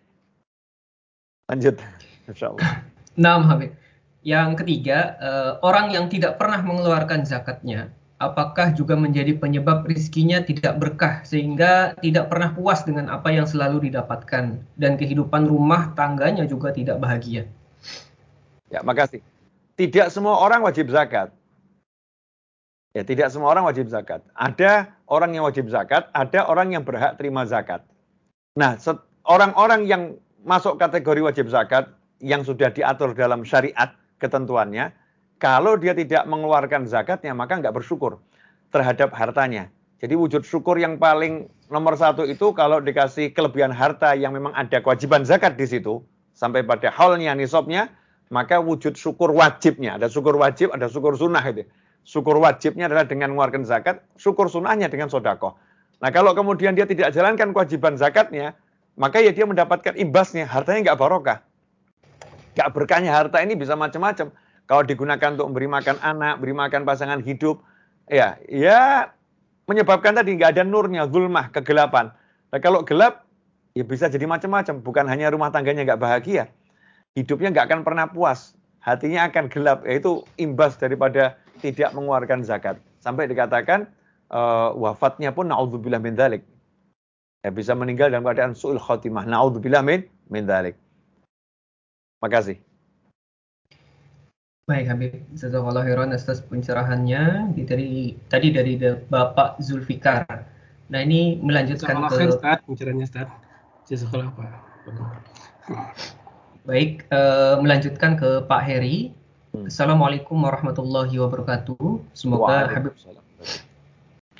[1.45, 1.77] Lanjut.
[2.25, 2.89] Insyaallah.
[3.21, 3.80] Nah, Habib.
[4.21, 7.89] Yang ketiga, uh, orang yang tidak pernah mengeluarkan zakatnya,
[8.21, 13.89] apakah juga menjadi penyebab rizkinya tidak berkah sehingga tidak pernah puas dengan apa yang selalu
[13.89, 17.49] didapatkan dan kehidupan rumah tangganya juga tidak bahagia?
[18.69, 19.25] Ya, makasih.
[19.73, 21.33] Tidak semua orang wajib zakat.
[22.93, 24.21] Ya, tidak semua orang wajib zakat.
[24.37, 27.81] Ada orang yang wajib zakat, ada orang yang berhak terima zakat.
[28.53, 28.77] Nah,
[29.25, 30.13] orang-orang yang
[30.45, 31.89] masuk kategori wajib zakat
[32.21, 34.93] yang sudah diatur dalam syariat ketentuannya,
[35.41, 38.21] kalau dia tidak mengeluarkan zakatnya, maka nggak bersyukur
[38.69, 39.73] terhadap hartanya.
[40.01, 44.81] Jadi wujud syukur yang paling nomor satu itu kalau dikasih kelebihan harta yang memang ada
[44.81, 46.01] kewajiban zakat di situ,
[46.33, 47.89] sampai pada halnya nisabnya,
[48.33, 50.01] maka wujud syukur wajibnya.
[50.01, 51.65] Ada syukur wajib, ada syukur sunnah itu.
[52.01, 55.53] Syukur wajibnya adalah dengan mengeluarkan zakat, syukur sunnahnya dengan sodako.
[56.01, 58.57] Nah kalau kemudian dia tidak jalankan kewajiban zakatnya,
[58.97, 61.45] maka ya dia mendapatkan imbasnya, hartanya nggak barokah.
[62.55, 64.31] Gak berkahnya harta ini bisa macam-macam.
[64.67, 67.59] Kalau digunakan untuk memberi makan anak, beri makan pasangan hidup,
[68.07, 69.11] ya, ya
[69.67, 72.11] menyebabkan tadi nggak ada nurnya, zulmah, kegelapan.
[72.51, 73.27] Nah kalau gelap,
[73.75, 74.79] ya bisa jadi macam-macam.
[74.79, 76.47] Bukan hanya rumah tangganya nggak bahagia,
[77.19, 79.83] hidupnya nggak akan pernah puas, hatinya akan gelap.
[79.83, 82.79] Yaitu imbas daripada tidak mengeluarkan zakat.
[83.03, 83.91] Sampai dikatakan
[84.31, 86.47] uh, wafatnya pun naudzubillah min dalik.
[87.41, 89.25] Ya, bisa meninggal dalam keadaan su'ul khotimah.
[89.27, 90.47] Naudzubillah min min.
[92.21, 92.61] Makasih.
[94.69, 97.91] Baik Habib, jazakallahu khairan atas pencerahannya di dari
[98.29, 98.77] tadi dari
[99.09, 100.23] Bapak Zulfikar.
[100.93, 103.27] Nah, ini melanjutkan ke Ustaz, pencerahannya Ustaz.
[103.89, 104.53] Jazakallah Pak.
[106.69, 109.09] Baik, uh, melanjutkan ke Pak Heri.
[109.57, 109.65] Hmm.
[109.65, 112.05] Assalamualaikum warahmatullahi wabarakatuh.
[112.13, 112.93] Semoga Habib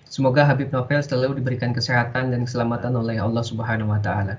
[0.06, 4.38] Semoga Habib Novel selalu diberikan kesehatan dan keselamatan oleh Allah Subhanahu wa taala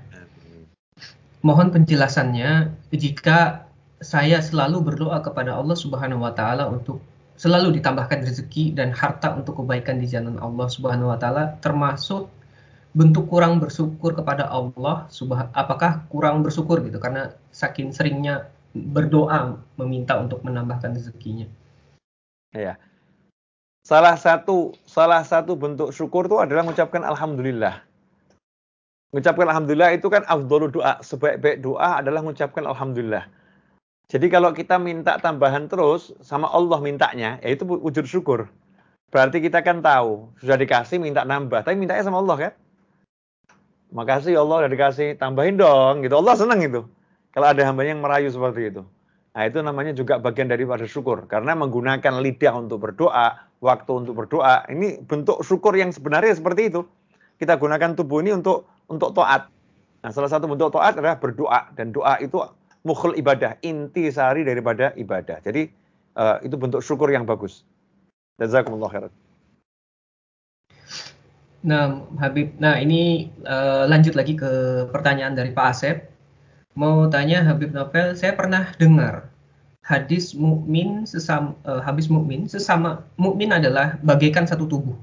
[1.42, 3.66] mohon penjelasannya jika
[4.02, 6.98] saya selalu berdoa kepada Allah Subhanahu wa taala untuk
[7.38, 12.31] selalu ditambahkan rezeki dan harta untuk kebaikan di jalan Allah Subhanahu wa taala termasuk
[12.92, 20.16] bentuk kurang bersyukur kepada Allah subhan apakah kurang bersyukur gitu karena saking seringnya berdoa meminta
[20.20, 21.48] untuk menambahkan rezekinya.
[22.52, 22.76] Ya.
[23.83, 27.85] Salah satu salah satu bentuk syukur itu adalah mengucapkan alhamdulillah.
[29.12, 30.96] Mengucapkan Alhamdulillah itu kan afdolu doa.
[31.05, 33.29] Sebaik-baik doa adalah mengucapkan Alhamdulillah.
[34.09, 38.48] Jadi kalau kita minta tambahan terus, sama Allah mintanya, ya itu wujud syukur.
[39.12, 41.61] Berarti kita kan tahu, sudah dikasih minta nambah.
[41.61, 42.53] Tapi mintanya sama Allah kan?
[43.92, 46.01] Makasih ya Allah sudah dikasih, tambahin dong.
[46.01, 46.16] gitu.
[46.16, 46.88] Allah senang itu.
[47.37, 48.83] Kalau ada hamba yang merayu seperti itu.
[49.33, 51.29] Nah itu namanya juga bagian daripada syukur.
[51.29, 54.64] Karena menggunakan lidah untuk berdoa, waktu untuk berdoa.
[54.72, 56.88] Ini bentuk syukur yang sebenarnya seperti itu.
[57.37, 59.48] Kita gunakan tubuh ini untuk untuk taat.
[60.05, 62.37] Nah, salah satu bentuk taat adalah berdoa dan doa itu
[62.85, 65.40] mukhul ibadah, inti sehari daripada ibadah.
[65.40, 65.70] Jadi
[66.18, 67.64] uh, itu bentuk syukur yang bagus.
[68.37, 69.12] Jazakumullah khairan.
[71.62, 76.11] Nah, Habib, nah ini uh, lanjut lagi ke pertanyaan dari Pak Asep.
[76.74, 79.31] Mau tanya Habib Novel, saya pernah dengar
[79.83, 84.98] hadis mukmin sesama uh, habis mukmin sesama mukmin adalah bagaikan satu tubuh.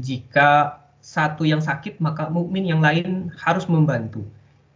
[0.00, 0.79] Jika
[1.10, 4.22] satu yang sakit maka mukmin yang lain harus membantu.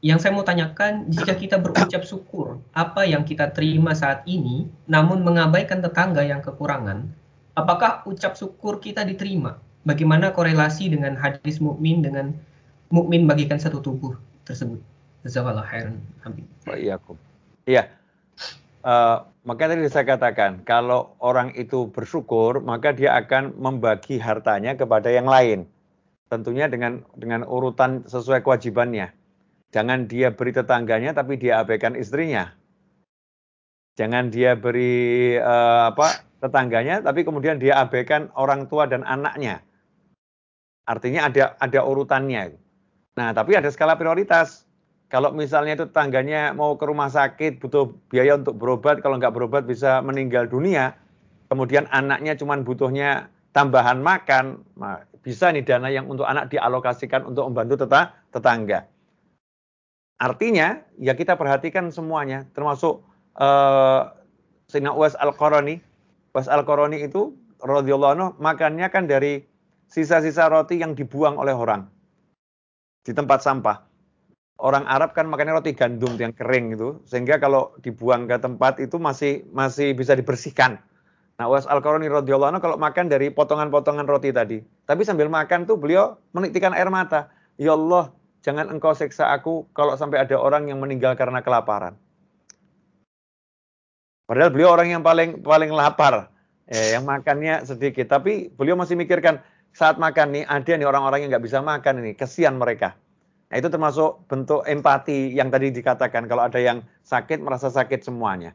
[0.03, 5.23] Yang saya mau tanyakan, jika kita berucap syukur, apa yang kita terima saat ini, namun
[5.23, 7.09] mengabaikan tetangga yang kekurangan,
[7.57, 9.57] apakah ucap syukur kita diterima?
[9.87, 12.37] Bagaimana korelasi dengan hadis mukmin dengan
[12.92, 14.83] mukmin bagikan satu tubuh tersebut.
[15.25, 16.03] Jazakallah khairan.
[16.68, 17.01] Iya,
[17.64, 17.88] Iya.
[18.85, 25.09] Uh, maka tadi saya katakan, kalau orang itu bersyukur, maka dia akan membagi hartanya kepada
[25.09, 25.64] yang lain.
[26.32, 29.12] Tentunya dengan dengan urutan sesuai kewajibannya.
[29.74, 32.54] Jangan dia beri tetangganya, tapi dia abaikan istrinya.
[33.98, 39.62] Jangan dia beri uh, apa tetangganya, tapi kemudian dia abaikan orang tua dan anaknya.
[40.84, 42.54] Artinya ada ada urutannya.
[43.14, 44.66] Nah, tapi ada skala prioritas.
[45.12, 49.62] Kalau misalnya itu tetangganya mau ke rumah sakit, butuh biaya untuk berobat, kalau nggak berobat
[49.62, 50.98] bisa meninggal dunia,
[51.46, 54.66] kemudian anaknya cuma butuhnya tambahan makan,
[55.24, 57.88] bisa nih dana yang untuk anak dialokasikan untuk membantu
[58.28, 58.84] tetangga.
[60.20, 63.02] Artinya, ya kita perhatikan semuanya, termasuk
[63.40, 64.12] uh,
[64.68, 65.80] Sayyidina Uwais Al-Qarani.
[66.37, 67.32] Uwais Al-Qarani itu,
[67.64, 69.42] anhu, makannya kan dari
[69.88, 71.88] sisa-sisa roti yang dibuang oleh orang
[73.04, 73.94] di tempat sampah
[74.62, 79.00] orang Arab kan makannya roti gandum yang kering itu, sehingga kalau dibuang ke tempat itu
[79.00, 80.78] masih masih bisa dibersihkan.
[81.35, 84.62] Nah, Was Al-Qarani radhiyallahu anhu kalau makan dari potongan-potongan roti tadi.
[84.87, 87.27] Tapi sambil makan tuh beliau meniktikan air mata.
[87.59, 88.14] Ya Allah,
[88.47, 91.99] jangan engkau seksa aku kalau sampai ada orang yang meninggal karena kelaparan.
[94.25, 96.31] Padahal beliau orang yang paling paling lapar,
[96.70, 98.07] eh, yang makannya sedikit.
[98.09, 99.42] Tapi beliau masih mikirkan
[99.75, 102.94] saat makan nih ada nih orang-orang yang nggak bisa makan ini, kesian mereka.
[103.51, 108.55] Nah, itu termasuk bentuk empati yang tadi dikatakan kalau ada yang sakit merasa sakit semuanya.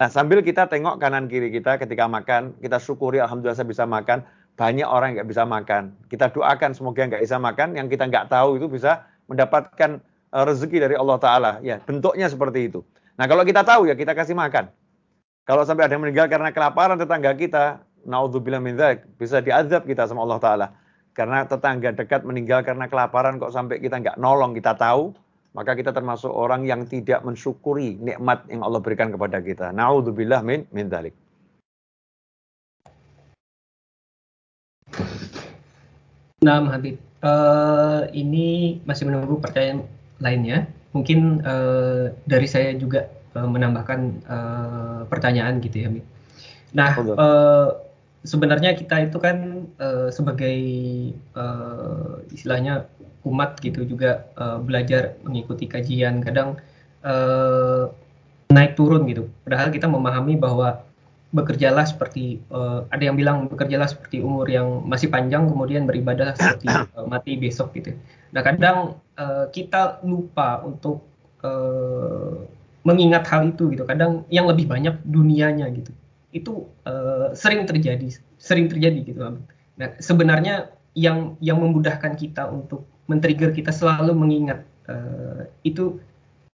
[0.00, 4.24] Nah, sambil kita tengok kanan kiri kita ketika makan, kita syukuri alhamdulillah saya bisa makan.
[4.56, 5.92] Banyak orang yang nggak bisa makan.
[6.08, 10.00] Kita doakan semoga nggak bisa makan, yang kita nggak tahu itu bisa mendapatkan
[10.32, 11.52] eh, rezeki dari Allah Taala.
[11.60, 12.80] Ya, bentuknya seperti itu.
[13.20, 14.72] Nah, kalau kita tahu ya kita kasih makan.
[15.44, 18.80] Kalau sampai ada yang meninggal karena kelaparan tetangga kita, naudzubillah min
[19.20, 20.66] bisa diazab kita sama Allah Taala
[21.12, 25.12] karena tetangga dekat meninggal karena kelaparan kok sampai kita nggak nolong kita tahu
[25.50, 29.74] maka kita termasuk orang yang tidak mensyukuri nikmat yang Allah berikan kepada kita.
[29.74, 31.14] Nauzubillah min min dzalik.
[36.40, 39.84] Nah, Habib, uh, ini masih menunggu pertanyaan
[40.24, 40.64] lainnya.
[40.96, 46.04] Mungkin uh, dari saya juga uh, menambahkan uh, pertanyaan gitu ya, Habib.
[46.72, 47.68] Nah, uh,
[48.24, 50.58] sebenarnya kita itu kan uh, sebagai
[51.36, 52.88] uh, istilahnya
[53.26, 56.24] umat gitu juga uh, belajar mengikuti kajian.
[56.24, 56.60] Kadang
[57.04, 57.92] uh,
[58.50, 59.28] naik turun gitu.
[59.46, 60.82] Padahal kita memahami bahwa
[61.30, 66.66] bekerjalah seperti uh, ada yang bilang bekerjalah seperti umur yang masih panjang kemudian beribadah seperti
[66.70, 67.94] uh, mati besok gitu.
[68.34, 71.06] Nah kadang uh, kita lupa untuk
[71.46, 72.42] uh,
[72.82, 73.86] mengingat hal itu gitu.
[73.86, 75.92] Kadang yang lebih banyak dunianya gitu.
[76.34, 79.20] Itu uh, sering terjadi sering terjadi gitu
[79.76, 85.98] nah sebenarnya yang yang memudahkan kita untuk men-trigger kita selalu mengingat uh, itu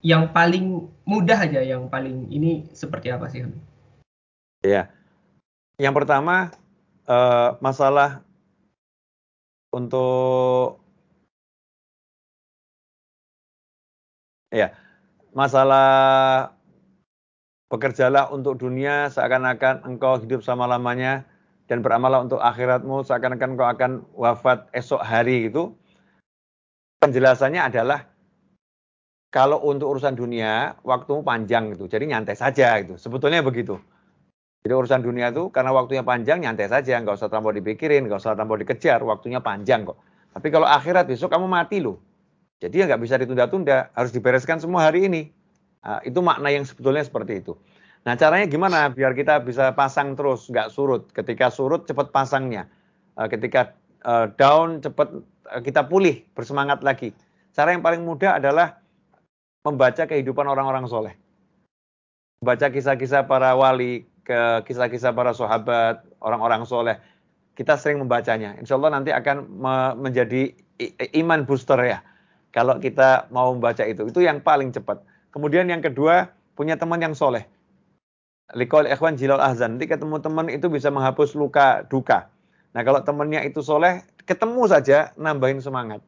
[0.07, 3.43] yang paling mudah aja yang paling ini seperti apa sih
[4.65, 4.89] Ya,
[5.77, 6.55] yang pertama
[7.11, 8.25] uh, masalah
[9.75, 10.81] untuk
[14.55, 14.71] ya
[15.35, 16.55] masalah
[17.75, 21.27] Bekerjalah untuk dunia seakan-akan engkau hidup sama-lamanya
[21.67, 25.75] dan beramalah untuk akhiratmu seakan-akan engkau akan wafat esok hari itu.
[27.05, 28.01] Penjelasannya adalah
[29.29, 31.85] kalau untuk urusan dunia waktumu panjang gitu.
[31.85, 32.97] Jadi nyantai saja gitu.
[32.97, 33.77] Sebetulnya begitu.
[34.65, 38.33] Jadi urusan dunia itu karena waktunya panjang nyantai saja, nggak usah terlalu dipikirin, nggak usah
[38.33, 40.01] terlalu dikejar, waktunya panjang kok.
[40.33, 42.01] Tapi kalau akhirat besok kamu mati loh.
[42.65, 45.29] Jadi ya nggak bisa ditunda-tunda, harus dibereskan semua hari ini.
[45.85, 47.53] Nah, itu makna yang sebetulnya seperti itu.
[48.09, 51.13] Nah caranya gimana biar kita bisa pasang terus, nggak surut.
[51.13, 52.65] Ketika surut cepat pasangnya.
[53.21, 53.77] Uh, ketika
[54.09, 55.13] uh, down cepat
[55.65, 57.13] kita pulih, bersemangat lagi.
[57.55, 58.81] Cara yang paling mudah adalah
[59.65, 61.15] membaca kehidupan orang-orang soleh.
[62.45, 66.97] Baca kisah-kisah para wali, ke kisah-kisah para sahabat, orang-orang soleh.
[67.55, 68.59] Kita sering membacanya.
[68.59, 70.51] Insya Allah nanti akan me menjadi
[71.23, 72.03] iman booster ya.
[72.51, 74.11] Kalau kita mau membaca itu.
[74.11, 75.03] Itu yang paling cepat.
[75.31, 77.47] Kemudian yang kedua, punya teman yang soleh.
[78.53, 79.79] Likol ikhwan jilal ahzan.
[79.79, 82.31] Nanti ketemu teman itu bisa menghapus luka duka.
[82.75, 86.01] Nah kalau temannya itu soleh, ketemu saja nambahin semangat.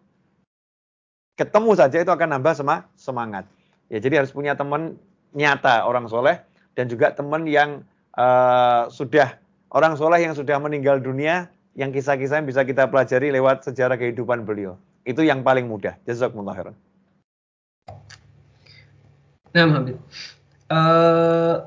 [1.37, 3.45] Ketemu saja itu akan nambah sama semangat.
[3.93, 4.97] Ya jadi harus punya teman
[5.37, 6.41] nyata orang soleh
[6.73, 7.85] dan juga teman yang
[8.17, 9.37] uh, sudah
[9.69, 14.81] orang soleh yang sudah meninggal dunia yang kisah-kisah bisa kita pelajari lewat sejarah kehidupan beliau.
[15.05, 16.01] Itu yang paling mudah.
[16.09, 16.77] Jazakumullah khairan.
[19.53, 19.97] Nah, Habib.
[20.67, 21.63] Uh,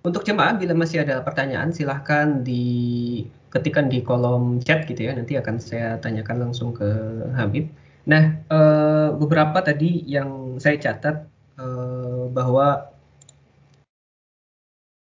[0.00, 5.60] untuk jemaah bila masih ada pertanyaan silahkan diketikkan di kolom chat gitu ya nanti akan
[5.60, 6.88] saya tanyakan langsung ke
[7.36, 7.68] Habib
[8.08, 11.28] Nah, uh, beberapa tadi yang saya catat
[11.60, 12.88] uh, bahwa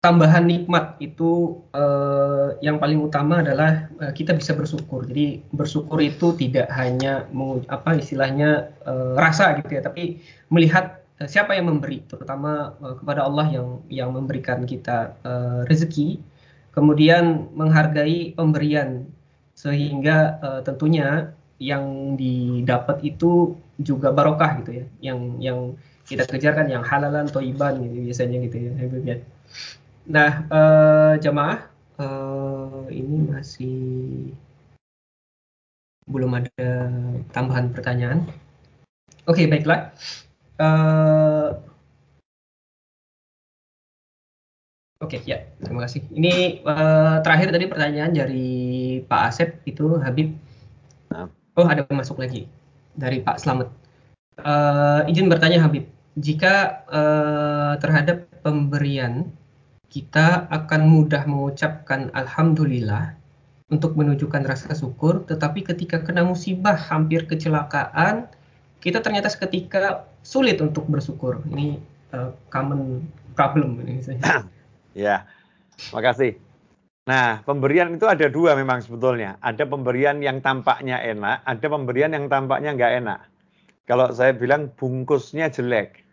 [0.01, 5.05] tambahan nikmat itu uh, yang paling utama adalah uh, kita bisa bersyukur.
[5.05, 7.29] Jadi bersyukur itu tidak hanya
[7.69, 13.47] apa istilahnya uh, rasa gitu ya, tapi melihat siapa yang memberi, terutama uh, kepada Allah
[13.53, 16.21] yang yang memberikan kita uh, rezeki,
[16.73, 19.05] kemudian menghargai pemberian
[19.53, 25.59] sehingga uh, tentunya yang didapat itu juga barokah gitu ya, yang yang
[26.09, 28.71] kita kejar kan yang halalan toiban gitu biasanya gitu ya,
[29.05, 29.17] ya.
[30.09, 31.69] Nah, uh, jamaah
[32.01, 33.79] uh, ini masih
[36.09, 36.91] belum ada
[37.31, 38.27] tambahan pertanyaan.
[39.29, 39.93] Oke, okay, baiklah.
[40.61, 41.57] Uh,
[45.01, 46.05] Oke, okay, ya, terima kasih.
[46.13, 50.37] Ini uh, terakhir tadi pertanyaan dari Pak Asep itu Habib.
[51.57, 52.45] Oh, ada masuk lagi
[52.93, 53.73] dari Pak Slamet.
[54.45, 55.89] Uh, izin bertanya Habib,
[56.21, 59.33] jika uh, terhadap pemberian
[59.89, 63.17] kita akan mudah mengucapkan alhamdulillah
[63.73, 68.29] untuk menunjukkan rasa syukur, tetapi ketika kena musibah hampir kecelakaan,
[68.85, 71.41] kita ternyata seketika sulit untuk bersyukur.
[71.49, 71.81] Ini
[72.15, 73.05] uh, common
[73.35, 74.01] problem ini.
[75.07, 75.25] ya,
[75.93, 76.37] makasih.
[77.09, 79.41] Nah, pemberian itu ada dua memang sebetulnya.
[79.43, 83.21] Ada pemberian yang tampaknya enak, ada pemberian yang tampaknya nggak enak.
[83.89, 86.07] Kalau saya bilang bungkusnya jelek,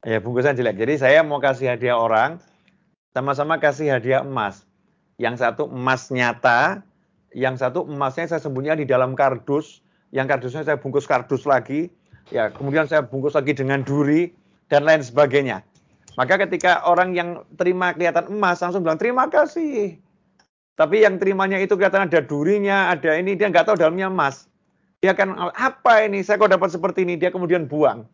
[0.00, 0.80] Ya, bungkusan jelek.
[0.80, 2.40] Jadi saya mau kasih hadiah orang,
[3.12, 4.64] sama-sama kasih hadiah emas.
[5.20, 6.80] Yang satu emas nyata,
[7.36, 11.92] yang satu emasnya saya sembunyikan di dalam kardus, yang kardusnya saya bungkus kardus lagi,
[12.30, 14.30] ya kemudian saya bungkus lagi dengan duri
[14.70, 15.62] dan lain sebagainya.
[16.18, 19.98] Maka ketika orang yang terima kelihatan emas langsung bilang terima kasih.
[20.74, 24.48] Tapi yang terimanya itu kelihatan ada durinya, ada ini dia nggak tahu dalamnya emas.
[25.04, 26.24] Dia akan apa ini?
[26.24, 27.20] Saya kok dapat seperti ini?
[27.20, 28.04] Dia kemudian buang.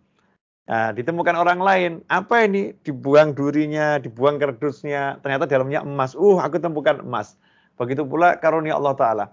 [0.66, 2.74] Nah, ditemukan orang lain, apa ini?
[2.83, 6.18] Dibuang durinya, dibuang kardusnya, ternyata dalamnya emas.
[6.18, 7.38] Uh, aku temukan emas.
[7.79, 9.26] Begitu pula karunia Allah Ta'ala.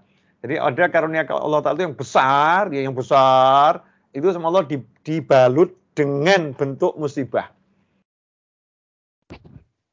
[0.46, 3.82] Jadi ada karunia Allah Ta'ala yang besar, ya yang besar,
[4.14, 4.64] itu sama Allah
[5.02, 7.50] dibalut dengan bentuk musibah.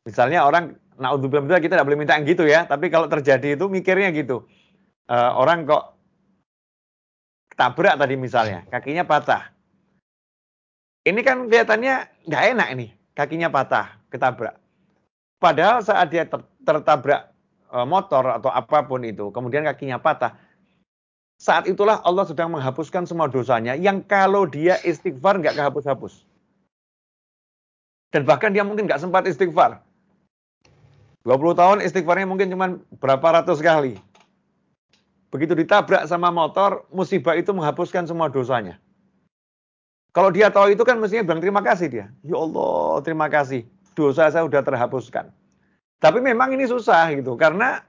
[0.06, 3.58] Misalnya orang, nah untuk belum kita tidak boleh minta yang gitu ya, tapi kalau terjadi
[3.58, 4.46] itu mikirnya gitu.
[5.10, 5.98] Uh, orang kok
[7.58, 9.52] tabrak tadi misalnya, kakinya patah
[11.02, 11.96] ini kan kelihatannya
[12.30, 14.54] nggak enak ini, kakinya patah, ketabrak.
[15.42, 17.34] Padahal saat dia ter tertabrak
[17.74, 20.38] e, motor atau apa pun itu, kemudian kakinya patah,
[21.41, 26.21] saat itulah Allah sedang menghapuskan semua dosanya yang kalau dia istighfar nggak kehapus-hapus.
[28.13, 29.82] Dan bahkan dia mungkin nggak sempat istighfar.
[31.25, 33.97] 20 tahun istighfarnya mungkin cuma berapa ratus kali.
[35.34, 38.77] Begitu ditabrak sama motor, musibah itu menghapuskan semua dosanya.
[40.13, 42.06] Kalau dia tahu itu kan mestinya bilang terima kasih dia.
[42.21, 43.65] Ya Allah, terima kasih.
[43.97, 45.34] Dosa saya sudah terhapuskan.
[45.97, 47.82] Tapi memang ini susah gitu karena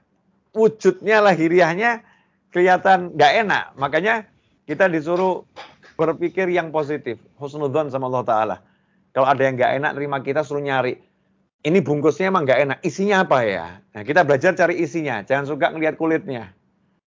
[0.55, 2.12] wujudnya lahiriahnya
[2.53, 3.63] kelihatan nggak enak.
[3.75, 4.29] Makanya
[4.69, 5.43] kita disuruh
[5.97, 7.19] berpikir yang positif.
[7.41, 8.57] Husnudzon sama Allah Ta'ala.
[9.13, 10.97] Kalau ada yang nggak enak terima kita suruh nyari.
[11.63, 12.77] Ini bungkusnya emang nggak enak.
[12.85, 13.81] Isinya apa ya?
[13.95, 15.25] Nah kita belajar cari isinya.
[15.25, 16.53] Jangan suka ngelihat kulitnya.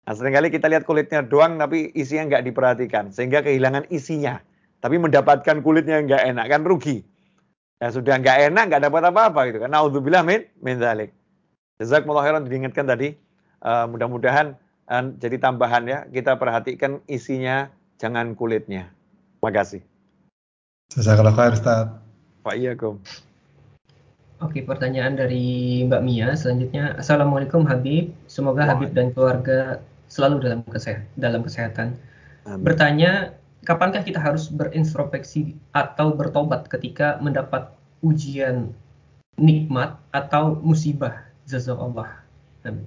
[0.03, 3.10] Nah sering kali kita lihat kulitnya doang tapi isinya nggak diperhatikan.
[3.10, 4.39] Sehingga kehilangan isinya
[4.84, 7.01] tapi mendapatkan kulitnya nggak enak kan rugi.
[7.82, 9.71] Ya sudah nggak enak nggak dapat apa-apa gitu kan.
[9.71, 11.15] Nauzubillah min min dzalik.
[11.82, 13.15] Jazakumullah khairan diingatkan tadi.
[13.63, 18.91] Uh, mudah-mudahan jadi tambahan ya kita perhatikan isinya jangan kulitnya.
[19.39, 19.82] Terima kasih.
[20.91, 21.88] Jazakallah khair Ustaz.
[22.43, 23.00] Pak Iyakum.
[24.43, 27.00] Oke, pertanyaan dari Mbak Mia selanjutnya.
[27.00, 29.80] Assalamualaikum Habib, semoga Habib dan keluarga
[30.12, 31.08] selalu dalam kesehatan.
[31.15, 31.88] Dalam kesehatan.
[32.43, 32.67] Amin.
[32.67, 33.32] Bertanya,
[33.63, 37.72] kapankah kita harus berintrospeksi atau bertobat ketika mendapat
[38.04, 38.76] ujian
[39.39, 42.22] nikmat atau musibah jazakallah
[42.67, 42.86] amin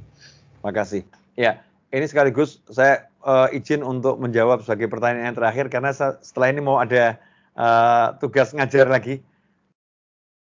[0.71, 1.03] kasih.
[1.35, 1.63] ya
[1.97, 6.77] ini sekaligus saya uh, izin untuk menjawab sebagai pertanyaan yang terakhir karena setelah ini mau
[6.77, 7.17] ada
[7.57, 9.25] uh, tugas ngajar lagi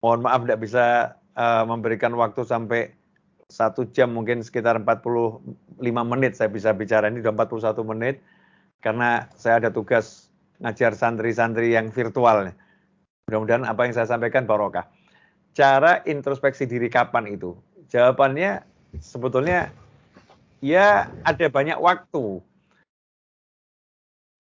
[0.04, 0.86] mohon maaf tidak bisa
[1.40, 2.92] uh, memberikan waktu sampai
[3.48, 8.20] satu jam mungkin sekitar 45 menit saya bisa bicara ini sudah 41 menit
[8.84, 10.28] karena saya ada tugas
[10.60, 12.52] ngajar santri-santri yang virtual.
[13.26, 14.86] Mudah-mudahan apa yang saya sampaikan barokah.
[15.56, 17.56] Cara introspeksi diri kapan itu?
[17.90, 18.62] Jawabannya
[19.00, 19.72] sebetulnya
[20.66, 22.42] ya ada banyak waktu.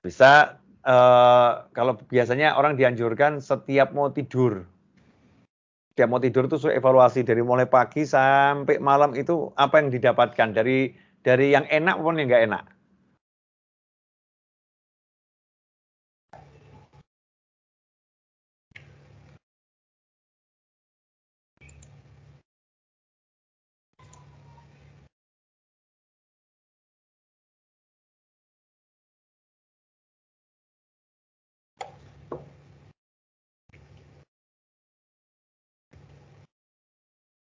[0.01, 4.65] Bisa eh, kalau biasanya orang dianjurkan setiap mau tidur.
[5.93, 10.91] Setiap mau tidur itu evaluasi dari mulai pagi sampai malam itu apa yang didapatkan dari
[11.21, 12.74] dari yang enak maupun yang nggak enak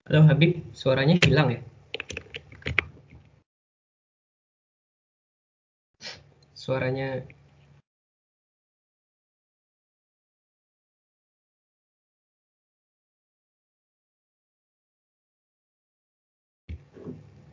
[0.09, 1.61] Halo Habib, suaranya hilang ya?
[6.57, 7.29] Suaranya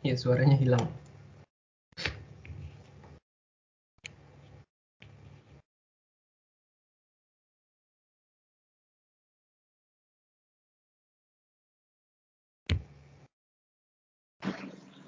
[0.00, 0.88] Ya, suaranya hilang.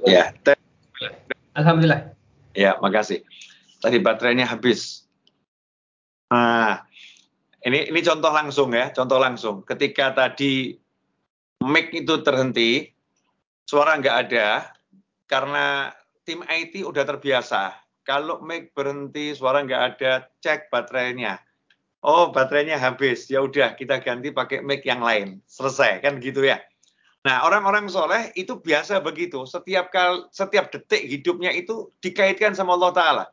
[0.07, 0.31] Ya.
[1.59, 2.15] Alhamdulillah.
[2.55, 3.23] Ya, makasih.
[3.83, 5.07] Tadi baterainya habis.
[6.31, 6.83] Nah,
[7.65, 9.63] ini ini contoh langsung ya, contoh langsung.
[9.67, 10.77] Ketika tadi
[11.65, 12.91] mic itu terhenti,
[13.67, 14.71] suara nggak ada,
[15.27, 15.91] karena
[16.23, 17.75] tim IT udah terbiasa.
[18.07, 21.39] Kalau mic berhenti, suara nggak ada, cek baterainya.
[22.01, 23.27] Oh, baterainya habis.
[23.27, 25.43] Ya udah, kita ganti pakai mic yang lain.
[25.51, 26.63] Selesai, kan gitu ya.
[27.27, 29.43] Nah, orang-orang soleh itu biasa begitu.
[29.43, 33.25] Setiap kal, setiap detik hidupnya itu dikaitkan sama Allah Ta'ala.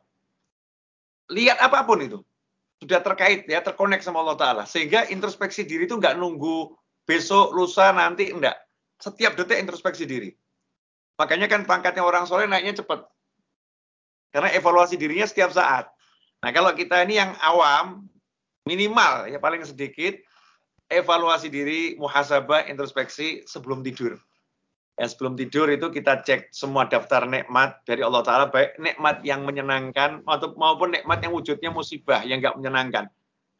[1.30, 2.18] Lihat apa pun itu.
[2.82, 4.62] Sudah terkait ya, terkonek sama Allah Ta'ala.
[4.66, 6.74] Sehingga introspeksi diri itu nggak nunggu
[7.06, 8.58] besok, lusa, nanti, enggak.
[8.98, 10.34] Setiap detik introspeksi diri.
[11.16, 13.06] Makanya kan pangkatnya orang soleh naiknya cepat.
[14.34, 15.88] Karena evaluasi dirinya setiap saat.
[16.44, 18.04] Nah kalau kita ini yang awam,
[18.68, 20.20] minimal ya paling sedikit,
[20.90, 24.18] evaluasi diri, muhasabah, introspeksi sebelum tidur.
[24.96, 29.44] Ya, sebelum tidur itu kita cek semua daftar nikmat dari Allah Ta'ala, baik nikmat yang
[29.44, 30.24] menyenangkan
[30.56, 33.04] maupun nikmat yang wujudnya musibah yang nggak menyenangkan.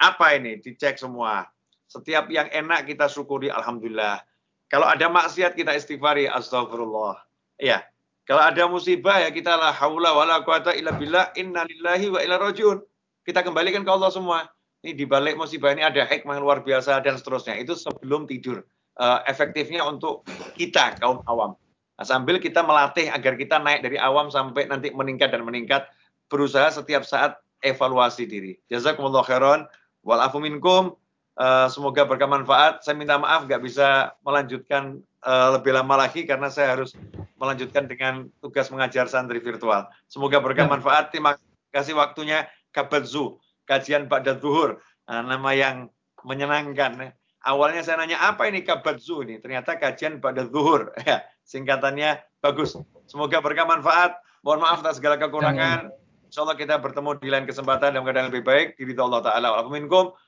[0.00, 0.56] Apa ini?
[0.64, 1.44] Dicek semua.
[1.92, 4.24] Setiap yang enak kita syukuri, Alhamdulillah.
[4.72, 7.20] Kalau ada maksiat kita istighfari, astagfirullah.
[7.60, 7.84] Ya,
[8.24, 12.80] kalau ada musibah ya kita la haula wala quwata illa billah, innalillahi wa ila rojun.
[13.28, 14.48] Kita kembalikan ke Allah semua
[14.86, 17.58] ini di balik musibah ini ada hikmah luar biasa dan seterusnya.
[17.58, 18.62] Itu sebelum tidur.
[18.94, 20.22] Uh, efektifnya untuk
[20.54, 21.58] kita kaum awam.
[21.98, 25.90] Nah, sambil kita melatih agar kita naik dari awam sampai nanti meningkat dan meningkat,
[26.30, 28.56] berusaha setiap saat evaluasi diri.
[28.70, 29.66] Jazakumullah khairan,
[30.06, 30.94] walafu minkum.
[31.36, 32.80] Uh, semoga berkah manfaat.
[32.86, 36.96] Saya minta maaf nggak bisa melanjutkan uh, lebih lama lagi karena saya harus
[37.36, 39.84] melanjutkan dengan tugas mengajar santri virtual.
[40.08, 40.72] Semoga berkah ya.
[40.72, 41.12] manfaat.
[41.12, 41.36] Terima
[41.74, 43.36] kasih waktunya Kabadzu
[43.66, 44.78] kajian pada zuhur.
[45.06, 45.76] Nah, nama yang
[46.22, 47.12] menyenangkan.
[47.46, 48.66] Awalnya saya nanya apa ini
[48.98, 49.38] zu ini?
[49.38, 50.90] Ternyata kajian pada zuhur.
[51.06, 52.74] Ya, singkatannya bagus.
[53.06, 54.18] Semoga berkah manfaat.
[54.42, 55.90] Mohon maaf atas segala kekurangan.
[56.26, 58.74] Insya Allah kita bertemu di lain kesempatan dalam keadaan lebih baik.
[58.74, 59.54] Diri Allah Ta'ala.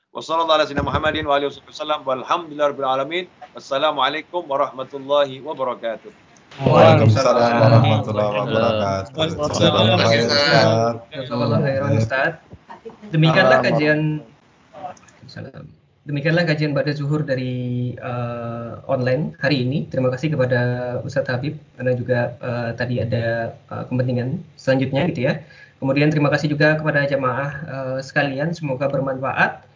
[0.09, 0.87] Wassalamualaikum
[3.53, 6.11] Wassalamualaikum warahmatullahi wabarakatuh.
[6.65, 9.13] Waalaikumsalam warahmatullahi wabarakatuh.
[9.13, 9.85] Waalaikumsalam
[13.11, 14.23] Demikianlah kajian
[16.09, 19.85] Demikianlah kajian pada zuhur dari uh, online hari ini.
[19.93, 20.59] Terima kasih kepada
[21.05, 25.45] Ustadz Habib karena juga uh, tadi ada uh, kepentingan selanjutnya gitu ya.
[25.77, 28.57] Kemudian terima kasih juga kepada jamaah uh, sekalian.
[28.57, 29.68] Semoga bermanfaat.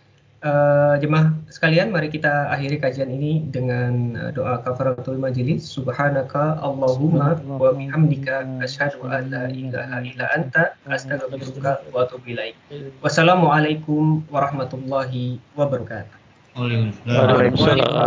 [0.43, 5.63] Uh, jemaah sekalian, mari kita akhiri kajian ini dengan uh, doa kafaratul majelis.
[5.63, 12.59] Subhanaka Allahumma wa bihamdika asyhadu an la ilaha illa anta astaghfiruka wa atubu ilaik.
[12.99, 16.19] Wassalamualaikum warahmatullahi wabarakatuh.
[16.59, 18.03] Waalaikumsalam.